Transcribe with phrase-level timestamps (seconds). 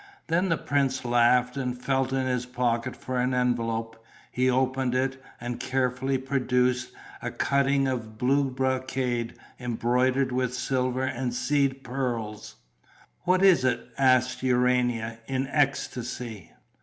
[0.29, 5.21] Then the prince laughed and felt in his pocket for an envelope; he opened it
[5.39, 12.55] and carefully produced a cutting of blue brocade embroidered with silver and seed pearls.
[13.25, 16.51] "What is it?" asked Urania, in ecstasy.